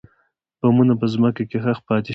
[0.61, 2.09] بمونه په ځمکه کې ښخ پاتې شول.